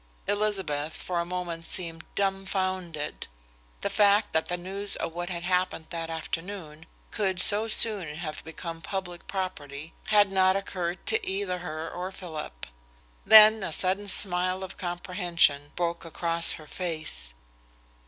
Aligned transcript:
Elizabeth 0.25 0.97
for 0.97 1.19
a 1.19 1.25
moment 1.25 1.63
seemed 1.63 2.03
dumbfounded. 2.15 3.27
The 3.81 3.89
fact 3.91 4.33
that 4.33 4.47
the 4.47 4.57
news 4.57 4.95
of 4.95 5.13
what 5.13 5.29
had 5.29 5.43
happened 5.43 5.85
that 5.91 6.09
afternoon 6.09 6.87
could 7.11 7.39
so 7.39 7.67
soon 7.67 8.15
have 8.15 8.43
become 8.43 8.81
public 8.81 9.27
property 9.27 9.93
had 10.07 10.31
not 10.31 10.55
occurred 10.55 11.05
to 11.05 11.23
either 11.23 11.59
her 11.59 11.87
or 11.87 12.11
Philip. 12.11 12.65
Then 13.27 13.61
a 13.61 13.71
sudden 13.71 14.07
smile 14.07 14.63
of 14.63 14.75
comprehension 14.75 15.71
broke 15.75 16.03
across 16.03 16.53
her 16.53 16.65
face. 16.65 17.35